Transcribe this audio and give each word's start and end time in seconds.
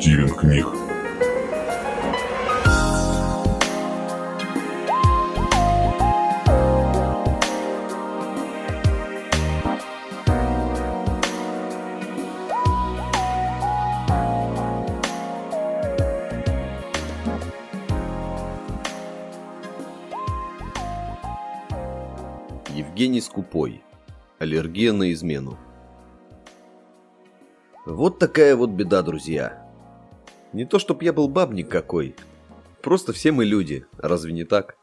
Стивен 0.00 0.34
книг. 0.34 0.89
Евгений 22.80 23.20
Скупой. 23.20 23.82
Аллергия 24.38 24.94
на 24.94 25.12
измену. 25.12 25.58
Вот 27.84 28.18
такая 28.18 28.56
вот 28.56 28.70
беда, 28.70 29.02
друзья. 29.02 29.70
Не 30.54 30.64
то, 30.64 30.78
чтоб 30.78 31.02
я 31.02 31.12
был 31.12 31.28
бабник 31.28 31.68
какой. 31.68 32.16
Просто 32.80 33.12
все 33.12 33.32
мы 33.32 33.44
люди, 33.44 33.84
разве 33.98 34.32
не 34.32 34.44
так? 34.44 34.78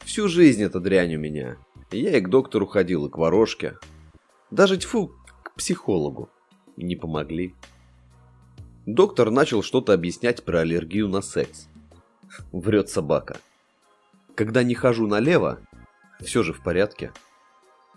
Всю 0.00 0.26
жизнь 0.26 0.60
эта 0.60 0.80
дрянь 0.80 1.14
у 1.14 1.20
меня. 1.20 1.56
Я 1.92 2.18
и 2.18 2.20
к 2.20 2.28
доктору 2.28 2.66
ходил, 2.66 3.06
и 3.06 3.10
к 3.10 3.16
ворожке. 3.16 3.78
Даже 4.50 4.76
тьфу, 4.76 5.12
к 5.44 5.54
психологу. 5.54 6.30
И 6.76 6.82
не 6.82 6.96
помогли. 6.96 7.54
Доктор 8.86 9.30
начал 9.30 9.62
что-то 9.62 9.92
объяснять 9.92 10.44
про 10.44 10.62
аллергию 10.62 11.06
на 11.06 11.22
секс. 11.22 11.68
Врет 12.50 12.88
собака. 12.88 13.38
Когда 14.34 14.64
не 14.64 14.74
хожу 14.74 15.06
налево, 15.06 15.60
все 16.22 16.42
же 16.42 16.52
в 16.52 16.62
порядке. 16.62 17.12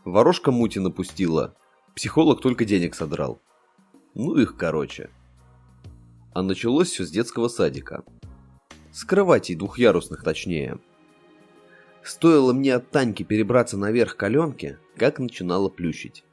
Ворожка 0.03 0.51
мути 0.51 0.79
напустила. 0.79 1.55
Психолог 1.95 2.41
только 2.41 2.65
денег 2.65 2.95
содрал. 2.95 3.41
Ну 4.13 4.35
их 4.35 4.57
короче. 4.57 5.09
А 6.33 6.41
началось 6.41 6.89
все 6.89 7.05
с 7.05 7.11
детского 7.11 7.47
садика. 7.47 8.03
С 8.91 9.03
кроватей 9.03 9.55
двухъярусных 9.55 10.23
точнее. 10.23 10.79
Стоило 12.03 12.53
мне 12.53 12.75
от 12.75 12.91
Таньки 12.91 13.23
перебраться 13.23 13.77
наверх 13.77 14.15
коленки, 14.15 14.77
как 14.95 15.19
начинало 15.19 15.69
плющить. 15.69 16.23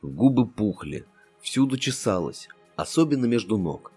Губы 0.00 0.46
пухли, 0.46 1.04
всюду 1.40 1.76
чесалось, 1.76 2.48
особенно 2.76 3.26
между 3.26 3.58
ног. 3.58 3.92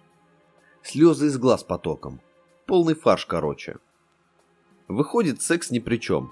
Слезы 0.84 1.28
из 1.28 1.38
глаз 1.38 1.64
потоком. 1.64 2.22
Полный 2.66 2.94
фарш, 2.94 3.26
короче. 3.26 3.78
Выходит, 4.88 5.42
секс 5.42 5.72
ни 5.72 5.80
при 5.80 5.98
чем. 5.98 6.32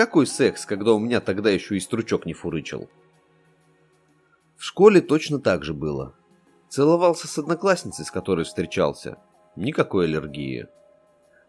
Какой 0.00 0.26
секс, 0.26 0.64
когда 0.64 0.94
у 0.94 0.98
меня 0.98 1.20
тогда 1.20 1.50
еще 1.50 1.76
и 1.76 1.80
стручок 1.80 2.24
не 2.24 2.32
фурычил? 2.32 2.88
В 4.56 4.64
школе 4.64 5.02
точно 5.02 5.38
так 5.40 5.62
же 5.62 5.74
было. 5.74 6.16
Целовался 6.70 7.28
с 7.28 7.36
одноклассницей, 7.36 8.06
с 8.06 8.10
которой 8.10 8.46
встречался. 8.46 9.18
Никакой 9.56 10.06
аллергии. 10.06 10.68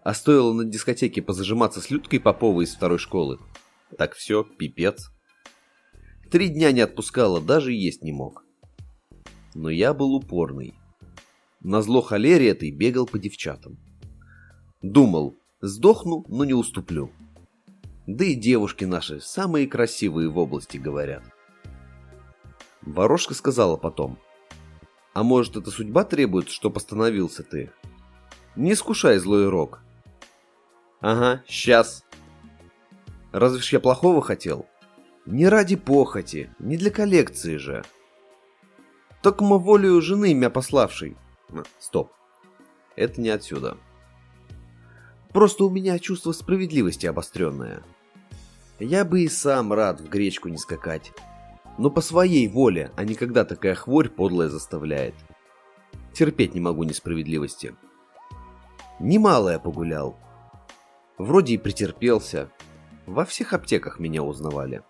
А 0.03 0.13
стоило 0.13 0.51
на 0.51 0.65
дискотеке 0.65 1.21
позажиматься 1.21 1.79
с 1.79 1.89
Людкой 1.89 2.19
Поповой 2.19 2.65
из 2.65 2.75
второй 2.75 2.97
школы. 2.97 3.39
Так 3.97 4.15
все, 4.15 4.43
пипец. 4.43 5.11
Три 6.29 6.49
дня 6.49 6.73
не 6.73 6.81
отпускала, 6.81 7.39
даже 7.39 7.71
есть 7.71 8.03
не 8.03 8.11
мог. 8.11 8.43
Но 9.55 9.69
я 9.69 9.93
был 9.93 10.13
упорный. 10.13 10.73
Назло 11.61 12.01
холере 12.01 12.49
этой 12.49 12.69
бегал 12.71 13.07
по 13.07 13.17
девчатам. 13.17 13.77
Думал, 14.81 15.37
сдохну, 15.61 16.25
но 16.27 16.43
не 16.43 16.53
уступлю. 16.53 17.11
Да 18.13 18.25
и 18.25 18.35
девушки 18.35 18.83
наши 18.83 19.21
самые 19.21 19.67
красивые 19.67 20.27
в 20.27 20.37
области 20.37 20.75
говорят. 20.75 21.23
Ворожка 22.81 23.33
сказала 23.33 23.77
потом. 23.77 24.19
А 25.13 25.23
может, 25.23 25.55
это 25.55 25.71
судьба 25.71 26.03
требует, 26.03 26.49
чтоб 26.49 26.75
остановился 26.75 27.43
ты? 27.43 27.71
Не 28.57 28.73
искушай 28.73 29.17
злой 29.17 29.47
рок. 29.47 29.81
Ага, 30.99 31.41
сейчас. 31.47 32.03
Разве 33.31 33.61
ж 33.61 33.71
я 33.73 33.79
плохого 33.79 34.21
хотел? 34.21 34.65
Не 35.25 35.47
ради 35.47 35.77
похоти, 35.77 36.53
не 36.59 36.75
для 36.75 36.91
коллекции 36.91 37.55
же. 37.55 37.81
Токмо 39.21 39.57
волею 39.57 40.01
жены 40.01 40.33
меня 40.33 40.49
пославшей. 40.49 41.15
Стоп. 41.79 42.11
Это 42.97 43.21
не 43.21 43.29
отсюда. 43.29 43.77
Просто 45.31 45.63
у 45.63 45.69
меня 45.69 45.97
чувство 45.97 46.33
справедливости 46.33 47.05
обостренное. 47.05 47.83
Я 48.83 49.05
бы 49.05 49.21
и 49.21 49.27
сам 49.27 49.73
рад 49.73 50.01
в 50.01 50.09
гречку 50.09 50.49
не 50.49 50.57
скакать. 50.57 51.13
Но 51.77 51.91
по 51.91 52.01
своей 52.01 52.47
воле, 52.47 52.91
а 52.95 53.03
не 53.03 53.13
когда 53.13 53.45
такая 53.45 53.75
хворь 53.75 54.09
подлая 54.09 54.49
заставляет. 54.49 55.13
Терпеть 56.13 56.55
не 56.55 56.61
могу 56.61 56.83
несправедливости. 56.83 57.75
Немало 58.99 59.49
я 59.49 59.59
погулял. 59.59 60.17
Вроде 61.19 61.53
и 61.53 61.57
претерпелся. 61.59 62.49
Во 63.05 63.23
всех 63.23 63.53
аптеках 63.53 63.99
меня 63.99 64.23
узнавали. 64.23 64.81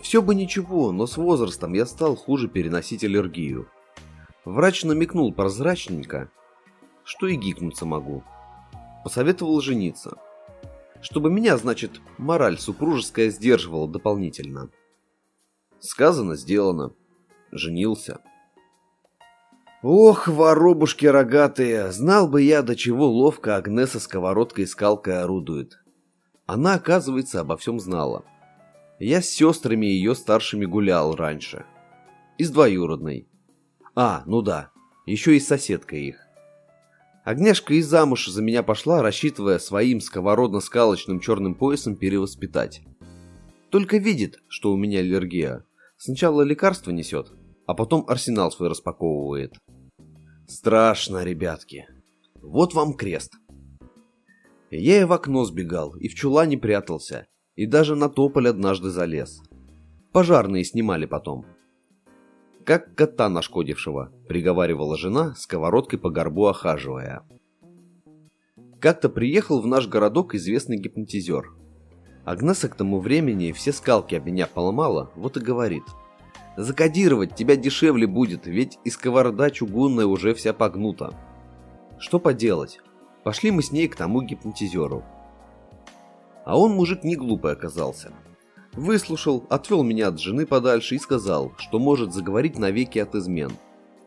Все 0.00 0.22
бы 0.22 0.34
ничего, 0.34 0.92
но 0.92 1.06
с 1.06 1.18
возрастом 1.18 1.74
я 1.74 1.84
стал 1.84 2.16
хуже 2.16 2.48
переносить 2.48 3.04
аллергию. 3.04 3.68
Врач 4.46 4.82
намекнул 4.84 5.30
прозрачненько, 5.34 6.30
что 7.04 7.26
и 7.26 7.36
гикнуться 7.36 7.84
могу. 7.84 8.24
Посоветовал 9.04 9.60
жениться. 9.60 10.16
Чтобы 11.08 11.30
меня, 11.30 11.56
значит, 11.56 12.00
мораль 12.18 12.58
супружеская 12.58 13.30
сдерживала 13.30 13.86
дополнительно. 13.86 14.70
Сказано, 15.78 16.34
сделано. 16.34 16.94
Женился. 17.52 18.22
Ох, 19.84 20.26
воробушки 20.26 21.06
рогатые, 21.06 21.92
знал 21.92 22.26
бы 22.26 22.42
я, 22.42 22.62
до 22.62 22.74
чего 22.74 23.06
ловко 23.06 23.54
Агнеса 23.54 24.00
сковородкой 24.00 24.64
и 24.64 24.66
скалкой 24.66 25.22
орудует. 25.22 25.78
Она, 26.44 26.74
оказывается, 26.74 27.38
обо 27.38 27.56
всем 27.56 27.78
знала. 27.78 28.24
Я 28.98 29.22
с 29.22 29.28
сестрами 29.28 29.86
ее 29.86 30.16
старшими 30.16 30.64
гулял 30.64 31.14
раньше. 31.14 31.66
И 32.36 32.42
с 32.42 32.50
двоюродной. 32.50 33.28
А, 33.94 34.24
ну 34.26 34.42
да, 34.42 34.72
еще 35.06 35.36
и 35.36 35.40
с 35.40 35.46
соседкой 35.46 36.06
их. 36.06 36.25
Агнешка 37.26 37.74
и 37.74 37.82
замуж 37.82 38.28
за 38.28 38.40
меня 38.40 38.62
пошла, 38.62 39.02
рассчитывая 39.02 39.58
своим 39.58 39.98
сковородно-скалочным 39.98 41.18
черным 41.18 41.56
поясом 41.56 41.96
перевоспитать. 41.96 42.82
Только 43.70 43.96
видит, 43.96 44.38
что 44.46 44.72
у 44.72 44.76
меня 44.76 45.00
аллергия. 45.00 45.64
Сначала 45.96 46.42
лекарство 46.42 46.92
несет, 46.92 47.32
а 47.66 47.74
потом 47.74 48.04
арсенал 48.06 48.52
свой 48.52 48.68
распаковывает. 48.68 49.56
Страшно, 50.46 51.24
ребятки. 51.24 51.88
Вот 52.42 52.74
вам 52.74 52.94
крест. 52.94 53.32
Я 54.70 55.00
и 55.00 55.04
в 55.04 55.12
окно 55.12 55.44
сбегал, 55.44 55.96
и 55.96 56.06
в 56.06 56.14
чулане 56.14 56.58
прятался, 56.58 57.26
и 57.56 57.66
даже 57.66 57.96
на 57.96 58.08
тополь 58.08 58.46
однажды 58.46 58.90
залез. 58.90 59.42
Пожарные 60.12 60.62
снимали 60.62 61.06
потом. 61.06 61.44
Как 62.66 62.94
кота 62.94 63.30
нашкодившего, 63.30 64.12
приговаривала 64.28 64.98
жена, 64.98 65.34
сковородкой 65.36 65.98
по 65.98 66.10
горбу 66.10 66.46
охаживая. 66.46 67.22
Как-то 68.80 69.08
приехал 69.08 69.62
в 69.62 69.66
наш 69.66 69.88
городок 69.88 70.34
известный 70.34 70.76
гипнотизер– 70.76 71.54
Агнеса 72.26 72.68
к 72.68 72.74
тому 72.74 72.98
времени 72.98 73.52
все 73.52 73.72
скалки 73.72 74.16
об 74.16 74.26
меня 74.26 74.48
поломала, 74.48 75.12
вот 75.14 75.36
и 75.36 75.40
говорит. 75.40 75.84
Закодировать 76.56 77.36
тебя 77.36 77.54
дешевле 77.54 78.08
будет, 78.08 78.46
ведь 78.46 78.80
и 78.82 78.90
сковорода 78.90 79.48
чугунная 79.52 80.06
уже 80.06 80.34
вся 80.34 80.52
погнута. 80.52 81.14
Что 82.00 82.18
поделать? 82.18 82.80
Пошли 83.22 83.52
мы 83.52 83.62
с 83.62 83.70
ней 83.70 83.86
к 83.86 83.94
тому 83.94 84.22
гипнотизеру. 84.22 85.04
А 86.44 86.58
он 86.58 86.72
мужик 86.72 87.04
не 87.04 87.14
глупый 87.14 87.52
оказался. 87.52 88.12
Выслушал, 88.76 89.46
отвел 89.48 89.82
меня 89.82 90.08
от 90.08 90.20
жены 90.20 90.46
подальше 90.46 90.94
и 90.94 90.98
сказал, 90.98 91.52
что 91.56 91.78
может 91.78 92.12
заговорить 92.12 92.58
навеки 92.58 92.98
от 92.98 93.14
измен. 93.14 93.52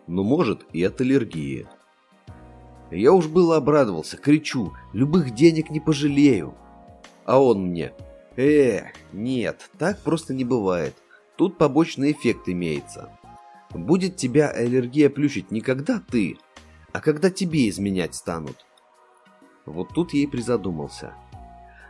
Но 0.07 0.24
может 0.24 0.66
и 0.74 0.83
от 0.83 1.01
аллергии. 1.01 1.68
Я 2.92 3.13
уж 3.13 3.27
было 3.27 3.57
обрадовался, 3.57 4.18
кричу, 4.18 4.74
любых 4.94 5.31
денег 5.33 5.69
не 5.69 5.80
пожалею. 5.80 6.54
А 7.25 7.42
он 7.42 7.68
мне, 7.68 7.94
Э, 8.39 8.92
нет, 9.12 9.69
так 9.77 10.01
просто 10.01 10.33
не 10.33 10.45
бывает. 10.45 10.95
Тут 11.36 11.57
побочный 11.57 12.13
эффект 12.13 12.48
имеется. 12.48 13.12
Будет 13.71 14.16
тебя 14.16 14.50
аллергия 14.50 15.10
плющить 15.10 15.51
не 15.51 15.60
когда 15.60 16.00
ты, 16.00 16.38
А 16.94 17.01
когда 17.01 17.30
тебе 17.30 17.68
изменять 17.69 18.16
станут? 18.16 18.66
Вот 19.66 19.89
тут 19.94 20.13
я 20.13 20.21
и 20.21 20.25
призадумался. 20.25 21.13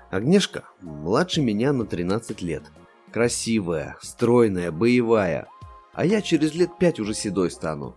Агнешка 0.09 0.63
младше 0.81 1.41
меня 1.41 1.71
на 1.71 1.85
13 1.85 2.41
лет. 2.41 2.63
Красивая, 3.11 3.97
стройная, 4.01 4.71
боевая. 4.71 5.47
А 5.94 6.06
я 6.06 6.21
через 6.21 6.53
лет 6.53 6.77
пять 6.79 7.00
уже 7.00 7.13
седой 7.13 7.51
стану. 7.51 7.95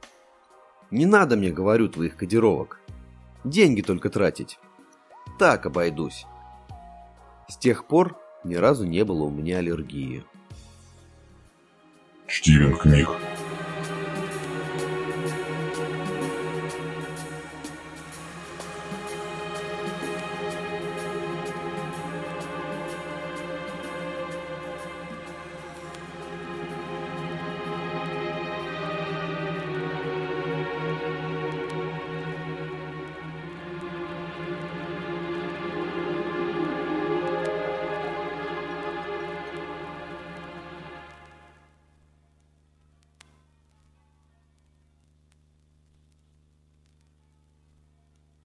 Не 0.91 1.07
надо 1.07 1.37
мне, 1.37 1.51
говорю, 1.51 1.89
твоих 1.89 2.17
кодировок. 2.17 2.81
Деньги 3.45 3.81
только 3.81 4.11
тратить. 4.11 4.59
Так 5.39 5.67
обойдусь. 5.67 6.27
С 7.49 7.57
тех 7.57 7.87
пор 7.87 8.19
ни 8.45 8.55
разу 8.55 8.85
не 8.85 9.05
было 9.05 9.25
у 9.25 9.31
меня 9.31 9.59
аллергии. 9.59 10.25
Стивен 12.29 12.77
книг. 12.77 13.09